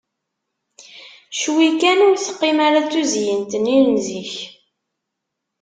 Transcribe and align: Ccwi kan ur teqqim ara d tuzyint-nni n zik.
Ccwi 1.35 1.67
kan 1.81 1.99
ur 2.07 2.15
teqqim 2.17 2.57
ara 2.67 2.79
d 2.85 2.87
tuzyint-nni 2.91 3.77
n 3.91 3.93
zik. 4.07 4.33